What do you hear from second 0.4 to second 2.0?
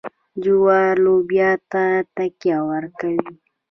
جوار لوبیا ته